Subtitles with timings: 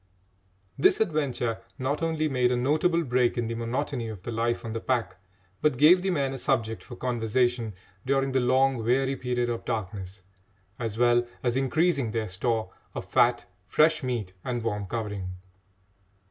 [0.79, 4.73] This adventure not only made a notable break in the monotony of the life on
[4.73, 5.17] the pack,
[5.61, 10.23] but gave the men a subject for conversation during the long weary period of darkness,
[10.79, 15.35] as well as increasing their store of fat, fresh meat, and warm covering.